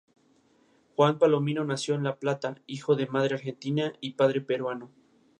[0.95, 4.89] Juan Palomino nació en La Plata, hijo de madre argentina y padre peruano.